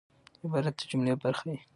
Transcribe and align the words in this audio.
عبارت 0.43 0.73
د 0.79 0.81
جملې 0.89 1.13
برخه 1.23 1.47
يي. 1.53 1.59